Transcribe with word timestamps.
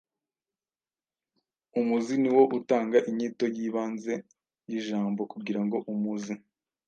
Umuzi 1.79 2.13
ni 2.21 2.29
wo 2.35 2.43
utanga 2.57 2.97
inyito 3.09 3.45
y’ibanze 3.55 4.13
y’ijamboKugira 4.69 5.61
ngo 5.65 5.77
umuzi 5.93 6.33